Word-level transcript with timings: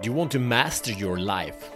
Do 0.00 0.06
you 0.06 0.12
want 0.12 0.30
to 0.32 0.38
master 0.38 0.92
your 0.92 1.18
life? 1.18 1.72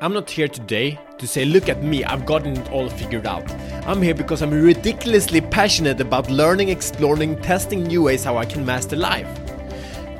I'm 0.00 0.12
not 0.12 0.28
here 0.28 0.48
today 0.48 0.98
to 1.18 1.26
say, 1.28 1.44
look 1.44 1.68
at 1.68 1.84
me, 1.84 2.02
I've 2.02 2.26
gotten 2.26 2.56
it 2.56 2.68
all 2.72 2.90
figured 2.90 3.28
out. 3.28 3.48
I'm 3.86 4.02
here 4.02 4.12
because 4.12 4.42
I'm 4.42 4.50
ridiculously 4.50 5.40
passionate 5.40 6.00
about 6.00 6.28
learning, 6.28 6.70
exploring, 6.70 7.40
testing 7.42 7.84
new 7.84 8.02
ways 8.02 8.24
how 8.24 8.38
I 8.38 8.44
can 8.44 8.66
master 8.66 8.96
life. 8.96 9.28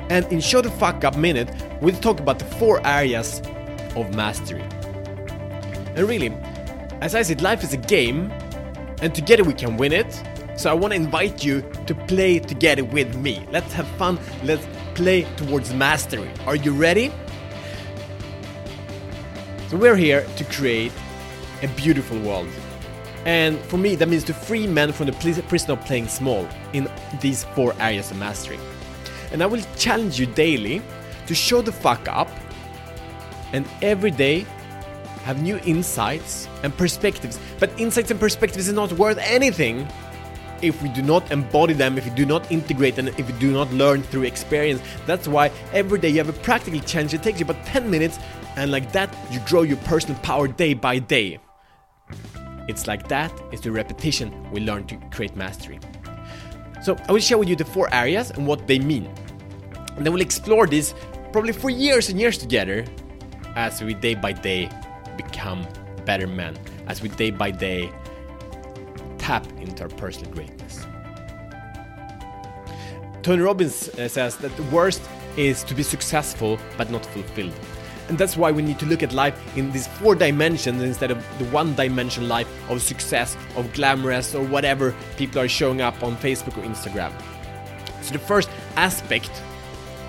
And 0.09 0.25
in 0.31 0.39
Show 0.39 0.61
the 0.61 0.71
Fuck 0.71 1.03
Up 1.03 1.17
Minute, 1.17 1.49
we'll 1.81 1.95
talk 1.95 2.21
about 2.21 2.39
the 2.39 2.45
four 2.45 2.79
areas 2.87 3.41
of 3.97 4.15
mastery. 4.15 4.63
And 5.97 6.07
really, 6.07 6.33
as 7.01 7.15
I 7.15 7.21
said, 7.21 7.41
life 7.41 7.65
is 7.65 7.73
a 7.73 7.77
game, 7.77 8.31
and 9.01 9.13
together 9.13 9.43
we 9.43 9.53
can 9.53 9.75
win 9.75 9.91
it. 9.91 10.23
So 10.55 10.71
I 10.71 10.73
want 10.73 10.93
to 10.93 10.95
invite 10.95 11.43
you 11.43 11.69
to 11.87 11.95
play 12.07 12.39
together 12.39 12.85
with 12.85 13.13
me. 13.17 13.45
Let's 13.51 13.73
have 13.73 13.87
fun, 13.97 14.19
let's 14.45 14.65
play 14.93 15.23
towards 15.35 15.73
mastery. 15.73 16.31
Are 16.45 16.55
you 16.55 16.71
ready? 16.71 17.11
So 19.71 19.77
we're 19.77 19.95
here 19.95 20.27
to 20.35 20.43
create 20.43 20.91
a 21.63 21.67
beautiful 21.69 22.19
world. 22.19 22.49
And 23.25 23.57
for 23.57 23.77
me, 23.77 23.95
that 23.95 24.09
means 24.09 24.25
to 24.25 24.33
free 24.33 24.67
men 24.67 24.91
from 24.91 25.05
the 25.05 25.13
prison 25.13 25.71
of 25.71 25.79
playing 25.85 26.09
small 26.09 26.45
in 26.73 26.89
these 27.21 27.45
four 27.55 27.73
areas 27.79 28.11
of 28.11 28.17
mastery. 28.17 28.59
And 29.31 29.41
I 29.41 29.45
will 29.45 29.61
challenge 29.77 30.19
you 30.19 30.25
daily 30.25 30.81
to 31.25 31.33
show 31.33 31.61
the 31.61 31.71
fuck 31.71 32.05
up 32.09 32.27
and 33.53 33.65
every 33.81 34.11
day 34.11 34.45
have 35.23 35.41
new 35.41 35.57
insights 35.59 36.49
and 36.63 36.75
perspectives. 36.75 37.39
But 37.57 37.71
insights 37.79 38.11
and 38.11 38.19
perspectives 38.19 38.67
is 38.67 38.73
not 38.73 38.91
worth 38.91 39.19
anything 39.19 39.87
if 40.61 40.81
we 40.81 40.89
do 40.89 41.01
not 41.01 41.31
embody 41.31 41.73
them, 41.73 41.97
if 41.97 42.05
we 42.05 42.15
do 42.15 42.25
not 42.25 42.51
integrate 42.51 42.95
them, 42.95 43.07
if 43.07 43.27
we 43.27 43.33
do 43.39 43.51
not 43.51 43.71
learn 43.73 44.03
through 44.03 44.23
experience. 44.23 44.81
That's 45.05 45.27
why 45.27 45.51
every 45.73 45.99
day 45.99 46.09
you 46.09 46.17
have 46.17 46.29
a 46.29 46.33
practical 46.33 46.79
challenge. 46.79 47.13
It 47.13 47.23
takes 47.23 47.39
you 47.39 47.45
about 47.45 47.65
10 47.65 47.89
minutes 47.89 48.19
and 48.55 48.71
like 48.71 48.91
that, 48.91 49.15
you 49.31 49.39
grow 49.41 49.61
your 49.61 49.77
personal 49.77 50.19
power 50.21 50.47
day 50.47 50.73
by 50.73 50.99
day. 50.99 51.39
It's 52.67 52.87
like 52.87 53.07
that, 53.07 53.31
it's 53.51 53.61
the 53.61 53.71
repetition 53.71 54.51
we 54.51 54.61
learn 54.61 54.85
to 54.87 54.97
create 55.09 55.35
mastery. 55.35 55.79
So, 56.81 56.97
I 57.07 57.11
will 57.11 57.19
share 57.19 57.37
with 57.37 57.47
you 57.47 57.55
the 57.55 57.65
four 57.65 57.93
areas 57.93 58.31
and 58.31 58.47
what 58.47 58.67
they 58.67 58.79
mean. 58.79 59.09
And 59.95 60.05
then 60.05 60.13
we'll 60.13 60.21
explore 60.21 60.67
this 60.67 60.93
probably 61.31 61.53
for 61.53 61.69
years 61.69 62.09
and 62.09 62.19
years 62.19 62.37
together 62.37 62.85
as 63.55 63.81
we 63.81 63.93
day 63.93 64.15
by 64.15 64.33
day 64.33 64.69
become 65.15 65.65
better 66.05 66.27
men, 66.27 66.57
as 66.87 67.01
we 67.01 67.09
day 67.09 67.31
by 67.31 67.51
day 67.51 67.91
tap 69.21 69.45
into 69.61 69.83
our 69.83 69.89
personal 69.89 70.31
greatness. 70.31 70.85
Tony 73.21 73.43
Robbins 73.43 73.87
uh, 73.89 74.07
says 74.07 74.35
that 74.37 74.55
the 74.57 74.63
worst 74.63 75.01
is 75.37 75.63
to 75.65 75.75
be 75.75 75.83
successful 75.83 76.59
but 76.75 76.89
not 76.89 77.05
fulfilled. 77.05 77.53
And 78.09 78.17
that's 78.17 78.35
why 78.35 78.51
we 78.51 78.63
need 78.63 78.79
to 78.79 78.85
look 78.87 79.03
at 79.03 79.13
life 79.13 79.35
in 79.55 79.71
these 79.71 79.87
four 79.87 80.15
dimensions 80.15 80.81
instead 80.81 81.11
of 81.11 81.23
the 81.37 81.45
one 81.45 81.75
dimension 81.75 82.27
life 82.27 82.49
of 82.69 82.81
success, 82.81 83.37
of 83.55 83.71
glamorous, 83.73 84.33
or 84.35 84.43
whatever 84.43 84.93
people 85.17 85.39
are 85.39 85.47
showing 85.47 85.81
up 85.81 86.01
on 86.03 86.17
Facebook 86.17 86.57
or 86.57 86.63
Instagram. 86.63 87.13
So 88.01 88.11
the 88.11 88.19
first 88.19 88.49
aspect 88.75 89.31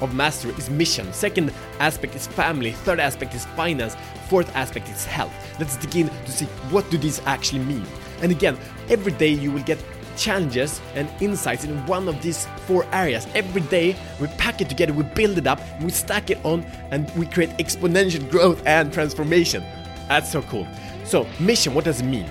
of 0.01 0.15
mastery 0.15 0.55
is 0.55 0.71
mission. 0.71 1.13
Second 1.13 1.53
aspect 1.79 2.17
is 2.17 2.27
family. 2.27 2.73
Third 2.73 2.99
aspect 2.99 3.35
is 3.35 3.45
finance. 3.45 3.95
Fourth 4.29 4.51
aspect 4.57 4.89
is 4.89 5.05
health. 5.05 5.35
Let's 5.61 5.77
begin 5.77 6.09
to 6.09 6.33
see 6.33 6.47
what 6.73 6.91
do 6.91 6.99
these 6.99 7.21
actually 7.27 7.63
mean. 7.65 7.87
And 8.23 8.33
again, 8.33 8.57
every 8.89 9.13
day 9.13 9.29
you 9.29 9.53
will 9.53 9.63
get 9.63 9.79
challenges 10.17 10.81
and 10.95 11.09
insights 11.21 11.65
in 11.65 11.85
one 11.87 12.09
of 12.09 12.21
these 12.23 12.47
four 12.67 12.87
areas. 12.93 13.27
Every 13.35 13.63
day 13.63 13.97
we 14.21 14.29
pack 14.39 14.61
it 14.61 14.69
together, 14.69 14.93
we 14.93 15.03
build 15.03 15.39
it 15.39 15.47
up, 15.47 15.61
we 15.81 15.91
stack 15.91 16.31
it 16.31 16.39
on, 16.45 16.63
and 16.91 17.11
we 17.17 17.27
create 17.27 17.51
exponential 17.59 18.29
growth 18.31 18.63
and 18.67 18.93
transformation. 18.93 19.63
That's 20.09 20.31
so 20.31 20.43
cool. 20.43 20.67
So, 21.05 21.27
mission, 21.41 21.75
what 21.75 21.85
does 21.85 22.01
it 22.01 22.05
mean? 22.05 22.31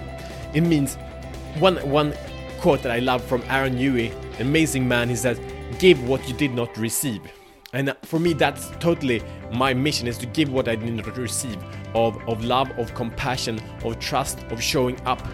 It 0.54 0.62
means 0.62 0.96
one 1.60 1.78
one 1.90 2.14
quote 2.60 2.84
that 2.84 2.92
I 2.92 3.00
love 3.00 3.24
from 3.24 3.44
Aaron 3.50 3.76
Newey, 3.76 4.14
amazing 4.40 4.88
man, 4.88 5.10
he 5.10 5.16
says, 5.16 5.40
give 5.80 6.08
what 6.08 6.28
you 6.28 6.36
did 6.36 6.54
not 6.54 6.78
receive. 6.78 7.22
And 7.74 7.90
uh, 7.90 7.96
for 8.04 8.20
me, 8.20 8.34
that's 8.34 8.70
totally 8.80 9.24
my 9.52 9.74
mission 9.74 10.08
is 10.08 10.18
to 10.20 10.26
give 10.28 10.52
what 10.52 10.68
I 10.68 10.76
did 10.76 10.94
not 10.94 11.18
receive 11.18 11.58
of, 11.96 12.18
of 12.28 12.44
love, 12.44 12.70
of 12.78 12.94
compassion, 12.94 13.60
of 13.84 14.00
trust, 14.00 14.40
of 14.52 14.62
showing 14.62 15.00
up, 15.08 15.26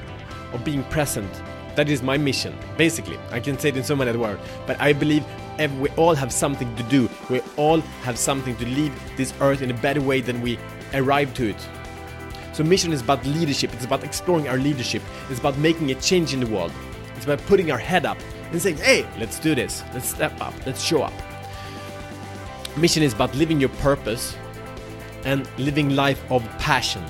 of 0.53 0.63
being 0.63 0.83
present, 0.85 1.31
that 1.75 1.89
is 1.89 2.01
my 2.01 2.17
mission, 2.17 2.57
basically. 2.75 3.19
I 3.31 3.39
can 3.39 3.57
say 3.59 3.69
it 3.69 3.77
in 3.77 3.83
so 3.83 3.95
many 3.95 4.15
words, 4.17 4.41
but 4.65 4.79
I 4.81 4.93
believe 4.93 5.23
we 5.79 5.89
all 5.89 6.15
have 6.15 6.31
something 6.31 6.75
to 6.75 6.83
do. 6.83 7.09
We 7.29 7.41
all 7.55 7.81
have 8.03 8.17
something 8.17 8.55
to 8.57 8.65
leave 8.65 8.93
this 9.15 9.33
earth 9.41 9.61
in 9.61 9.71
a 9.71 9.75
better 9.75 10.01
way 10.01 10.21
than 10.21 10.41
we 10.41 10.57
arrived 10.93 11.35
to 11.37 11.49
it. 11.49 11.67
So, 12.53 12.63
mission 12.63 12.91
is 12.91 13.01
about 13.01 13.23
leadership, 13.25 13.73
it's 13.73 13.85
about 13.85 14.03
exploring 14.03 14.47
our 14.47 14.57
leadership, 14.57 15.03
it's 15.29 15.39
about 15.39 15.57
making 15.59 15.91
a 15.91 15.95
change 15.95 16.33
in 16.33 16.39
the 16.39 16.47
world, 16.47 16.71
it's 17.15 17.25
about 17.25 17.39
putting 17.45 17.71
our 17.71 17.77
head 17.77 18.05
up 18.05 18.17
and 18.51 18.59
saying, 18.59 18.77
hey, 18.77 19.05
let's 19.19 19.39
do 19.39 19.53
this, 19.53 19.83
let's 19.93 20.09
step 20.09 20.33
up, 20.41 20.53
let's 20.65 20.81
show 20.81 21.03
up. 21.03 21.13
Mission 22.75 23.03
is 23.03 23.13
about 23.13 23.35
living 23.35 23.59
your 23.59 23.69
purpose 23.69 24.35
and 25.25 25.47
living 25.59 25.95
life 25.95 26.19
of 26.31 26.43
passion. 26.57 27.03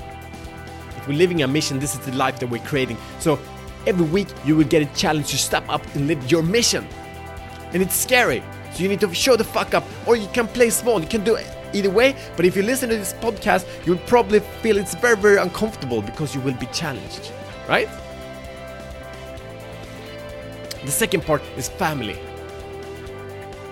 We're 1.08 1.18
living 1.18 1.42
a 1.42 1.48
mission, 1.48 1.78
this 1.78 1.94
is 1.94 2.00
the 2.00 2.14
life 2.14 2.38
that 2.38 2.48
we're 2.48 2.64
creating. 2.64 2.98
So 3.18 3.38
Every 3.88 4.04
week 4.04 4.28
you 4.44 4.54
will 4.54 4.66
get 4.66 4.82
a 4.82 4.94
challenge 4.94 5.30
to 5.30 5.38
step 5.38 5.64
up 5.68 5.82
and 5.94 6.06
live 6.06 6.30
your 6.30 6.42
mission. 6.42 6.86
And 7.72 7.82
it's 7.82 7.94
scary. 7.94 8.42
So 8.72 8.82
you 8.82 8.88
need 8.90 9.00
to 9.00 9.14
show 9.14 9.34
the 9.34 9.44
fuck 9.44 9.72
up 9.72 9.84
or 10.06 10.14
you 10.14 10.28
can 10.34 10.46
play 10.46 10.68
small. 10.68 11.00
You 11.00 11.08
can 11.08 11.24
do 11.24 11.36
it 11.36 11.46
either 11.72 11.88
way, 11.88 12.14
but 12.36 12.44
if 12.44 12.54
you 12.54 12.62
listen 12.62 12.90
to 12.90 12.96
this 12.96 13.14
podcast, 13.14 13.66
you 13.86 13.92
will 13.92 14.02
probably 14.06 14.40
feel 14.40 14.76
it's 14.76 14.94
very 14.94 15.16
very 15.16 15.38
uncomfortable 15.38 16.02
because 16.02 16.34
you 16.34 16.42
will 16.42 16.54
be 16.54 16.66
challenged, 16.66 17.32
right? 17.66 17.88
The 20.84 20.90
second 20.90 21.24
part 21.24 21.42
is 21.56 21.68
family. 21.68 22.18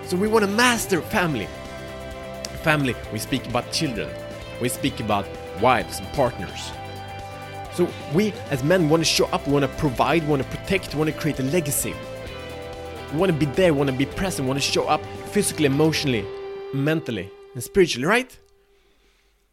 So 0.07 0.17
we 0.17 0.29
want 0.29 0.45
to 0.45 0.51
master 0.51 1.03
family. 1.03 1.49
Family, 2.63 2.95
we 3.13 3.19
speak 3.19 3.47
about 3.47 3.71
children. 3.71 4.09
We 4.63 4.69
speak 4.69 5.01
about 5.01 5.27
wives 5.61 5.99
and 5.99 6.09
partners. 6.15 6.73
So 7.77 7.87
we 8.15 8.33
as 8.51 8.65
men 8.65 8.89
want 8.89 9.03
to 9.03 9.05
show 9.05 9.27
up, 9.27 9.47
we 9.47 9.53
want 9.53 9.71
to 9.71 9.77
provide, 9.77 10.27
want 10.27 10.43
to 10.43 10.49
protect, 10.49 10.95
want 10.95 11.11
to 11.11 11.17
create 11.21 11.39
a 11.41 11.43
legacy. 11.43 11.95
We 13.13 13.19
want 13.19 13.31
to 13.31 13.39
be 13.39 13.45
there, 13.45 13.75
we 13.75 13.79
want 13.81 13.91
to 13.91 13.97
be 13.97 14.07
present, 14.07 14.49
want 14.49 14.59
to 14.59 14.65
show 14.65 14.89
up 14.89 15.05
physically, 15.27 15.67
emotionally, 15.67 16.25
mentally, 16.73 17.31
and 17.53 17.63
spiritually, 17.63 18.07
right? 18.07 18.35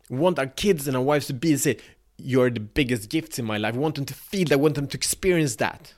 We 0.10 0.20
want 0.20 0.40
our 0.40 0.48
kids 0.48 0.88
and 0.88 0.96
our 0.96 1.04
wives 1.04 1.28
to 1.28 1.34
be 1.34 1.52
and 1.52 1.60
say, 1.60 1.78
You're 2.18 2.50
the 2.50 2.62
biggest 2.62 3.10
gifts 3.10 3.40
in 3.40 3.46
my 3.46 3.58
life. 3.58 3.74
We 3.74 3.82
want 3.82 3.96
them 3.96 4.06
to 4.06 4.14
feel 4.14 4.48
that, 4.48 4.58
we 4.58 4.64
want 4.64 4.76
them 4.76 4.88
to 4.88 4.98
experience 4.98 5.58
that. 5.58 5.94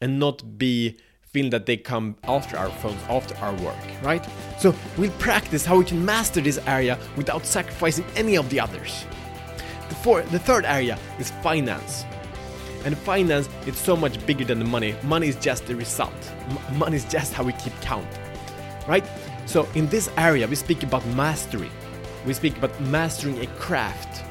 And 0.00 0.20
not 0.20 0.58
be 0.58 0.96
feeling 1.32 1.50
that 1.50 1.66
they 1.66 1.76
come 1.76 2.18
after 2.22 2.56
our 2.56 2.70
phones, 2.70 3.02
after 3.08 3.34
our 3.38 3.54
work, 3.54 3.76
right? 4.04 4.24
So 4.60 4.72
we'll 4.96 5.10
practice 5.12 5.64
how 5.64 5.78
we 5.78 5.84
can 5.84 6.04
master 6.04 6.40
this 6.40 6.58
area 6.68 7.00
without 7.16 7.44
sacrificing 7.46 8.04
any 8.14 8.36
of 8.36 8.48
the 8.48 8.60
others. 8.60 9.06
Fourth, 10.02 10.28
the 10.32 10.38
third 10.40 10.64
area 10.64 10.98
is 11.20 11.30
finance. 11.42 12.04
And 12.84 12.98
finance 12.98 13.48
is 13.66 13.78
so 13.78 13.94
much 13.94 14.24
bigger 14.26 14.44
than 14.44 14.58
the 14.58 14.64
money. 14.64 14.96
Money 15.04 15.28
is 15.28 15.36
just 15.36 15.66
the 15.66 15.76
result. 15.76 16.12
M- 16.48 16.78
money 16.78 16.96
is 16.96 17.04
just 17.04 17.32
how 17.32 17.44
we 17.44 17.52
keep 17.52 17.72
count. 17.80 18.08
Right? 18.88 19.04
So 19.46 19.68
in 19.76 19.86
this 19.86 20.10
area 20.16 20.48
we 20.48 20.56
speak 20.56 20.82
about 20.82 21.06
mastery. 21.14 21.70
We 22.26 22.32
speak 22.34 22.56
about 22.56 22.80
mastering 22.80 23.40
a 23.42 23.46
craft, 23.58 24.24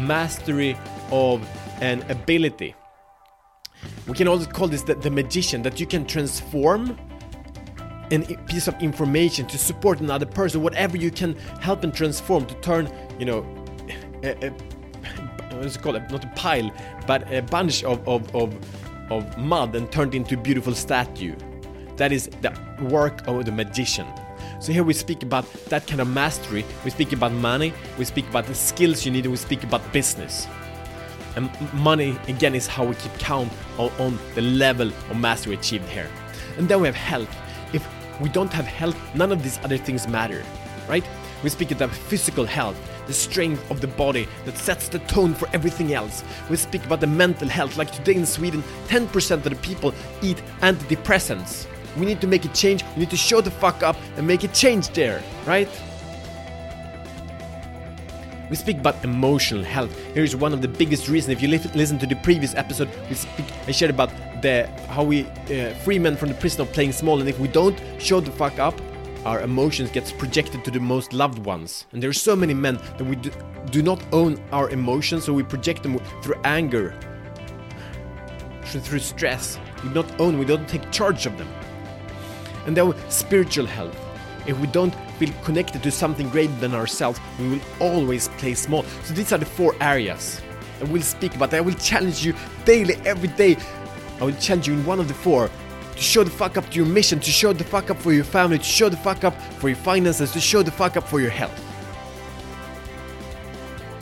mastery 0.00 0.76
of 1.12 1.48
an 1.80 2.02
ability. 2.10 2.74
We 4.08 4.14
can 4.14 4.26
also 4.26 4.50
call 4.50 4.66
this 4.66 4.82
the, 4.82 4.96
the 4.96 5.10
magician 5.10 5.62
that 5.62 5.78
you 5.78 5.86
can 5.86 6.06
transform 6.06 6.98
a 8.10 8.18
piece 8.48 8.66
of 8.66 8.80
information 8.82 9.46
to 9.46 9.58
support 9.58 10.00
another 10.00 10.26
person, 10.26 10.60
whatever 10.60 10.96
you 10.96 11.12
can 11.12 11.36
help 11.60 11.84
and 11.84 11.94
transform 11.94 12.46
to 12.46 12.54
turn, 12.56 12.92
you 13.18 13.26
know, 13.26 13.46
a, 14.24 14.48
a 14.48 14.73
what's 15.58 15.76
it 15.76 15.82
called? 15.82 15.96
Not 16.10 16.24
a 16.24 16.28
pile, 16.28 16.70
but 17.06 17.30
a 17.32 17.42
bunch 17.42 17.84
of, 17.84 18.06
of, 18.08 18.34
of, 18.34 18.54
of 19.10 19.38
mud 19.38 19.74
and 19.74 19.90
turned 19.90 20.14
into 20.14 20.34
a 20.34 20.40
beautiful 20.40 20.74
statue. 20.74 21.34
That 21.96 22.12
is 22.12 22.28
the 22.40 22.52
work 22.90 23.26
of 23.26 23.44
the 23.44 23.52
magician. 23.52 24.06
So 24.60 24.72
here 24.72 24.82
we 24.82 24.94
speak 24.94 25.22
about 25.22 25.50
that 25.64 25.86
kind 25.86 26.00
of 26.00 26.08
mastery. 26.08 26.64
We 26.84 26.90
speak 26.90 27.12
about 27.12 27.32
money. 27.32 27.72
We 27.98 28.04
speak 28.04 28.28
about 28.28 28.46
the 28.46 28.54
skills 28.54 29.04
you 29.04 29.12
need. 29.12 29.26
We 29.26 29.36
speak 29.36 29.62
about 29.62 29.92
business. 29.92 30.46
And 31.36 31.50
money 31.74 32.16
again 32.28 32.54
is 32.54 32.66
how 32.66 32.84
we 32.84 32.94
keep 32.94 33.12
count 33.18 33.52
on, 33.78 33.90
on 33.98 34.18
the 34.34 34.42
level 34.42 34.88
of 34.88 35.16
mastery 35.16 35.54
achieved 35.54 35.88
here. 35.88 36.08
And 36.56 36.68
then 36.68 36.80
we 36.80 36.86
have 36.86 36.94
health. 36.94 37.34
If 37.72 37.86
we 38.20 38.28
don't 38.28 38.52
have 38.52 38.66
health, 38.66 38.96
none 39.14 39.32
of 39.32 39.42
these 39.42 39.58
other 39.64 39.76
things 39.76 40.06
matter, 40.06 40.44
right? 40.88 41.04
We 41.44 41.50
speak 41.50 41.72
about 41.72 41.90
physical 41.90 42.46
health, 42.46 42.74
the 43.06 43.12
strength 43.12 43.70
of 43.70 43.82
the 43.82 43.86
body 43.86 44.26
that 44.46 44.56
sets 44.56 44.88
the 44.88 44.98
tone 45.00 45.34
for 45.34 45.46
everything 45.52 45.92
else. 45.92 46.24
We 46.48 46.56
speak 46.56 46.86
about 46.86 47.00
the 47.00 47.06
mental 47.06 47.48
health, 47.48 47.76
like 47.76 47.92
today 47.92 48.14
in 48.14 48.24
Sweden, 48.24 48.64
10% 48.88 49.30
of 49.30 49.44
the 49.44 49.54
people 49.56 49.92
eat 50.22 50.42
antidepressants. 50.62 51.66
We 51.98 52.06
need 52.06 52.22
to 52.22 52.26
make 52.26 52.46
a 52.46 52.48
change, 52.48 52.82
we 52.94 53.00
need 53.00 53.10
to 53.10 53.18
show 53.18 53.42
the 53.42 53.50
fuck 53.50 53.82
up 53.82 53.96
and 54.16 54.26
make 54.26 54.42
a 54.42 54.48
change 54.48 54.88
there, 54.88 55.22
right? 55.44 55.68
We 58.48 58.56
speak 58.56 58.78
about 58.78 59.04
emotional 59.04 59.64
health. 59.64 59.94
Here's 60.14 60.34
one 60.34 60.54
of 60.54 60.62
the 60.62 60.68
biggest 60.68 61.08
reasons. 61.10 61.36
If 61.36 61.42
you 61.42 61.48
li- 61.48 61.70
listen 61.74 61.98
to 61.98 62.06
the 62.06 62.16
previous 62.16 62.54
episode, 62.54 62.88
we 63.10 63.16
speak. 63.16 63.46
I 63.66 63.70
shared 63.72 63.90
about 63.90 64.10
the 64.40 64.66
how 64.88 65.02
we 65.02 65.26
uh, 65.26 65.74
free 65.82 65.98
men 65.98 66.16
from 66.16 66.28
the 66.30 66.34
prison 66.36 66.62
of 66.62 66.72
playing 66.72 66.92
small, 66.92 67.20
and 67.20 67.28
if 67.28 67.38
we 67.38 67.48
don't 67.48 67.78
show 67.98 68.20
the 68.20 68.30
fuck 68.30 68.58
up, 68.58 68.74
our 69.24 69.40
emotions 69.40 69.90
gets 69.90 70.12
projected 70.12 70.64
to 70.64 70.70
the 70.70 70.80
most 70.80 71.12
loved 71.12 71.38
ones. 71.38 71.86
And 71.92 72.02
there 72.02 72.10
are 72.10 72.12
so 72.12 72.36
many 72.36 72.54
men 72.54 72.76
that 72.76 73.04
we 73.04 73.16
do, 73.16 73.30
do 73.70 73.82
not 73.82 74.02
own 74.12 74.42
our 74.52 74.70
emotions, 74.70 75.24
so 75.24 75.32
we 75.32 75.42
project 75.42 75.82
them 75.82 75.98
through 76.22 76.36
anger, 76.44 76.94
through 78.64 78.98
stress. 78.98 79.58
We 79.82 79.90
don't 79.90 80.20
own. 80.20 80.38
We 80.38 80.44
don't 80.44 80.68
take 80.68 80.90
charge 80.90 81.26
of 81.26 81.38
them. 81.38 81.48
And 82.66 82.76
then 82.76 82.94
spiritual 83.10 83.66
health. 83.66 83.96
If 84.46 84.58
we 84.58 84.66
don't 84.66 84.94
feel 85.18 85.32
connected 85.42 85.82
to 85.82 85.90
something 85.90 86.28
greater 86.28 86.54
than 86.56 86.74
ourselves, 86.74 87.20
we 87.38 87.48
will 87.48 87.60
always 87.80 88.28
play 88.28 88.54
small. 88.54 88.82
So 89.04 89.14
these 89.14 89.32
are 89.32 89.38
the 89.38 89.46
four 89.46 89.74
areas 89.80 90.42
I 90.80 90.84
will 90.84 91.02
speak 91.02 91.34
about. 91.34 91.50
that. 91.50 91.58
I 91.58 91.60
will 91.60 91.74
challenge 91.74 92.24
you 92.24 92.34
daily, 92.64 92.94
every 93.04 93.28
day. 93.28 93.56
I 94.20 94.24
will 94.24 94.34
challenge 94.34 94.68
you 94.68 94.74
in 94.74 94.84
one 94.84 95.00
of 95.00 95.08
the 95.08 95.14
four 95.14 95.50
to 95.96 96.02
show 96.02 96.24
the 96.24 96.30
fuck 96.30 96.56
up 96.56 96.68
to 96.70 96.76
your 96.76 96.86
mission, 96.86 97.20
to 97.20 97.30
show 97.30 97.52
the 97.52 97.64
fuck 97.64 97.90
up 97.90 97.98
for 97.98 98.12
your 98.12 98.24
family, 98.24 98.58
to 98.58 98.64
show 98.64 98.88
the 98.88 98.96
fuck 98.96 99.24
up 99.24 99.40
for 99.58 99.68
your 99.68 99.76
finances, 99.78 100.32
to 100.32 100.40
show 100.40 100.62
the 100.62 100.70
fuck 100.70 100.96
up 100.96 101.06
for 101.06 101.20
your 101.20 101.30
health. 101.30 101.60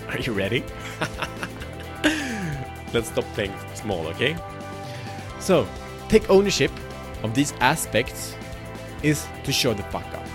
Are 0.08 0.18
you 0.18 0.32
ready? 0.32 0.64
Let's 2.92 3.08
stop 3.08 3.24
playing 3.34 3.54
small, 3.74 4.06
okay? 4.08 4.36
So, 5.38 5.66
take 6.08 6.28
ownership 6.30 6.70
of 7.22 7.34
these 7.34 7.52
aspects 7.60 8.36
is 9.02 9.26
to 9.44 9.52
show 9.52 9.74
the 9.74 9.82
fuck 9.84 10.06
up. 10.14 10.26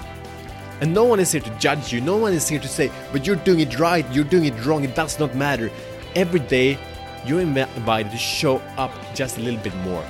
And 0.81 0.93
no 0.93 1.05
one 1.05 1.19
is 1.19 1.31
here 1.31 1.41
to 1.41 1.49
judge 1.57 1.91
you, 1.91 2.01
no 2.01 2.17
one 2.17 2.33
is 2.33 2.47
here 2.47 2.59
to 2.59 2.67
say, 2.67 2.91
but 3.11 3.25
you're 3.25 3.35
doing 3.37 3.61
it 3.61 3.79
right, 3.79 4.05
you're 4.11 4.23
doing 4.23 4.45
it 4.45 4.65
wrong, 4.65 4.83
it 4.83 4.95
does 4.95 5.19
not 5.19 5.35
matter. 5.35 5.71
Every 6.15 6.39
day, 6.39 6.77
you're 7.25 7.41
invited 7.41 8.11
to 8.11 8.17
show 8.17 8.57
up 8.77 8.91
just 9.15 9.37
a 9.37 9.41
little 9.41 9.59
bit 9.61 9.75
more. 9.77 10.05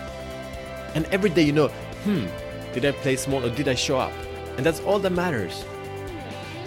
And 0.97 1.05
every 1.11 1.29
day 1.29 1.43
you 1.43 1.51
know, 1.51 1.67
hmm, 2.05 2.25
did 2.73 2.83
I 2.83 2.91
play 2.91 3.17
small 3.17 3.45
or 3.45 3.51
did 3.51 3.67
I 3.67 3.75
show 3.75 3.99
up? 3.99 4.11
And 4.57 4.65
that's 4.65 4.79
all 4.79 4.97
that 4.97 5.11
matters. 5.11 5.63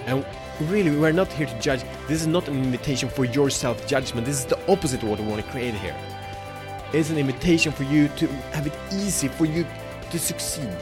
And 0.06 0.24
really, 0.60 0.96
we're 0.96 1.10
not 1.10 1.32
here 1.32 1.48
to 1.48 1.60
judge. 1.60 1.82
This 2.06 2.20
is 2.20 2.28
not 2.28 2.46
an 2.46 2.62
invitation 2.62 3.08
for 3.08 3.24
your 3.24 3.50
self 3.50 3.88
judgment. 3.88 4.24
This 4.24 4.38
is 4.38 4.44
the 4.44 4.60
opposite 4.70 5.02
of 5.02 5.08
what 5.08 5.18
we 5.18 5.26
want 5.26 5.44
to 5.44 5.50
create 5.50 5.74
here. 5.74 5.96
It's 6.92 7.10
an 7.10 7.18
invitation 7.18 7.72
for 7.72 7.82
you 7.82 8.06
to 8.06 8.28
have 8.54 8.68
it 8.68 8.72
easy, 8.92 9.26
for 9.26 9.46
you 9.46 9.66
to 10.12 10.18
succeed. 10.20 10.76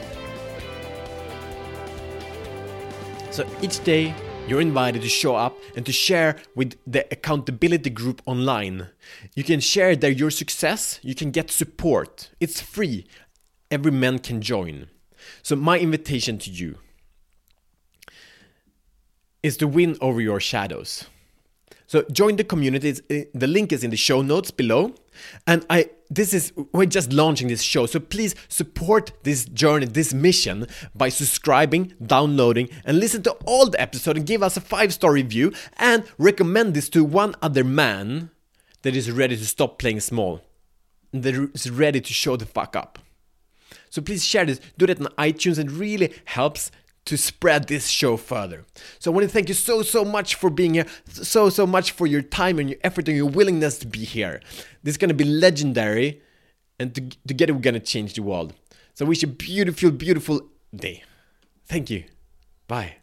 So 3.31 3.47
each 3.63 3.83
day, 3.83 4.13
you're 4.47 4.61
invited 4.61 5.01
to 5.01 5.09
show 5.09 5.35
up 5.35 5.57
and 5.75 5.83
to 5.87 5.91
share 5.91 6.35
with 6.55 6.75
the 6.85 7.07
accountability 7.11 7.89
group 7.89 8.21
online. 8.27 8.89
You 9.35 9.43
can 9.43 9.59
share 9.59 9.95
there 9.95 10.11
your 10.11 10.29
success, 10.29 10.99
you 11.01 11.15
can 11.15 11.31
get 11.31 11.49
support. 11.49 12.29
It's 12.39 12.61
free. 12.61 13.07
Every 13.71 13.91
man 13.91 14.19
can 14.19 14.41
join. 14.41 14.87
So 15.43 15.55
my 15.55 15.79
invitation 15.79 16.37
to 16.39 16.49
you 16.49 16.77
is 19.43 19.57
to 19.57 19.67
win 19.67 19.97
over 20.01 20.21
your 20.21 20.39
shadows. 20.39 21.05
So 21.87 22.03
join 22.11 22.35
the 22.35 22.43
community. 22.43 22.91
The 23.33 23.47
link 23.47 23.71
is 23.71 23.83
in 23.83 23.89
the 23.89 23.97
show 23.97 24.21
notes 24.21 24.51
below. 24.51 24.93
And 25.47 25.65
I 25.69 25.89
this 26.09 26.33
is 26.33 26.53
we're 26.71 26.85
just 26.85 27.13
launching 27.13 27.47
this 27.47 27.61
show. 27.61 27.85
So 27.85 27.99
please 27.99 28.35
support 28.47 29.11
this 29.23 29.45
journey, 29.45 29.85
this 29.85 30.13
mission 30.13 30.67
by 30.95 31.09
subscribing, 31.09 31.93
downloading, 32.03 32.69
and 32.85 32.99
listen 32.99 33.21
to 33.23 33.31
all 33.45 33.69
the 33.69 33.79
episodes 33.81 34.17
and 34.17 34.27
give 34.27 34.41
us 34.41 34.57
a 34.57 34.61
five-star 34.61 35.11
review 35.11 35.51
and 35.77 36.03
recommend 36.17 36.73
this 36.73 36.89
to 36.89 37.03
one 37.03 37.35
other 37.41 37.63
man 37.63 38.31
that 38.81 38.95
is 38.95 39.11
ready 39.11 39.35
to 39.35 39.45
stop 39.45 39.77
playing 39.77 39.99
small. 39.99 40.41
That 41.11 41.35
is 41.53 41.69
ready 41.69 42.01
to 42.01 42.13
show 42.13 42.37
the 42.37 42.45
fuck 42.45 42.75
up. 42.75 42.99
So 43.89 44.01
please 44.01 44.23
share 44.23 44.45
this, 44.45 44.59
do 44.77 44.85
that 44.87 44.99
on 44.99 45.07
iTunes, 45.17 45.59
it 45.59 45.71
really 45.71 46.13
helps 46.25 46.71
to 47.05 47.17
spread 47.17 47.67
this 47.67 47.87
show 47.87 48.17
further. 48.17 48.65
So 48.99 49.11
I 49.11 49.15
want 49.15 49.25
to 49.25 49.33
thank 49.33 49.47
you 49.47 49.55
so, 49.55 49.81
so 49.81 50.05
much 50.05 50.35
for 50.35 50.49
being 50.49 50.75
here, 50.75 50.85
so, 51.07 51.49
so 51.49 51.65
much 51.65 51.91
for 51.91 52.05
your 52.05 52.21
time 52.21 52.59
and 52.59 52.69
your 52.69 52.79
effort 52.83 53.07
and 53.07 53.17
your 53.17 53.25
willingness 53.25 53.79
to 53.79 53.87
be 53.87 54.05
here. 54.05 54.41
This 54.83 54.93
is 54.93 54.97
going 54.97 55.09
to 55.09 55.15
be 55.15 55.23
legendary, 55.23 56.21
and 56.79 56.93
to, 56.95 57.09
together 57.27 57.53
we're 57.53 57.61
going 57.61 57.73
to 57.73 57.79
change 57.79 58.13
the 58.13 58.21
world. 58.21 58.53
So 58.93 59.05
I 59.05 59.09
wish 59.09 59.23
you 59.23 59.29
a 59.29 59.31
beautiful, 59.31 59.91
beautiful 59.91 60.41
day. 60.75 61.03
Thank 61.65 61.89
you. 61.89 62.03
Bye. 62.67 62.97